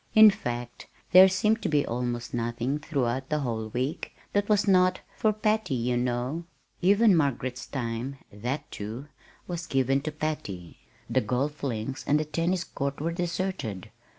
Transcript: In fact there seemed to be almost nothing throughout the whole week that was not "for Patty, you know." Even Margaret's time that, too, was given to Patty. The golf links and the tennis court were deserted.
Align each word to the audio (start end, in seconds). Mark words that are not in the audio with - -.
In 0.15 0.31
fact 0.31 0.87
there 1.11 1.27
seemed 1.29 1.61
to 1.61 1.69
be 1.69 1.85
almost 1.85 2.33
nothing 2.33 2.79
throughout 2.79 3.29
the 3.29 3.41
whole 3.41 3.67
week 3.67 4.15
that 4.33 4.49
was 4.49 4.67
not 4.67 4.99
"for 5.15 5.31
Patty, 5.31 5.75
you 5.75 5.95
know." 5.95 6.45
Even 6.81 7.15
Margaret's 7.15 7.67
time 7.67 8.17
that, 8.33 8.71
too, 8.71 9.09
was 9.45 9.67
given 9.67 10.01
to 10.01 10.11
Patty. 10.11 10.79
The 11.07 11.21
golf 11.21 11.61
links 11.61 12.03
and 12.07 12.19
the 12.19 12.25
tennis 12.25 12.63
court 12.63 12.99
were 12.99 13.11
deserted. 13.11 13.91